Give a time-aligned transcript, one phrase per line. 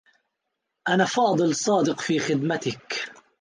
[0.89, 3.13] أنا فاضل صادق في خدمتك.